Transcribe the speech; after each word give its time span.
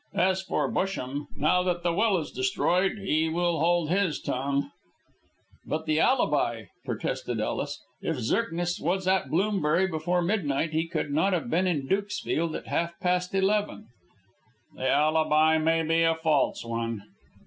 As 0.15 0.41
for 0.41 0.67
Busham, 0.67 1.27
now 1.37 1.61
that 1.61 1.83
the 1.83 1.93
will 1.93 2.17
is 2.17 2.31
destroyed 2.31 2.97
he 2.97 3.29
will 3.29 3.59
hold 3.59 3.91
his 3.91 4.19
tongue." 4.19 4.71
"But 5.63 5.85
the 5.85 5.99
alibi," 5.99 6.63
protested 6.83 7.39
Ellis. 7.39 7.79
"If 8.01 8.15
Zirknitz 8.15 8.81
was 8.81 9.07
at 9.07 9.29
Bloomsbury 9.29 9.85
before 9.85 10.23
midnight, 10.23 10.71
he 10.71 10.87
could 10.87 11.11
not 11.11 11.33
have 11.33 11.51
been 11.51 11.67
in 11.67 11.87
Dukesfield 11.87 12.55
at 12.55 12.65
half 12.65 12.99
past 12.99 13.35
eleven." 13.35 13.89
"The 14.73 14.89
alibi 14.89 15.59
may 15.59 15.83
be 15.83 16.01
a 16.01 16.15
false 16.15 16.65
one." 16.65 17.03